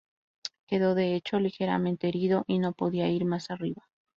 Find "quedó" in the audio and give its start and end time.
0.65-0.95